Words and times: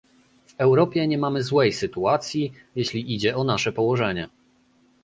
W 0.47 0.53
Europie 0.61 1.07
nie 1.07 1.17
mamy 1.17 1.43
złej 1.43 1.73
sytuacji, 1.73 2.53
jeśli 2.75 3.13
idzie 3.15 3.35
o 3.37 3.43
nasze 3.43 3.71
położenie 3.71 4.29